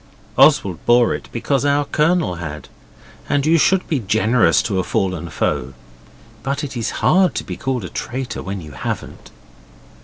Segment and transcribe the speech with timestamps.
[0.35, 2.69] Oswald bore it because our Colonel had,
[3.29, 5.75] and you should be generous to a fallen foe,
[6.41, 9.29] but it is hard to be called a traitor when you haven't.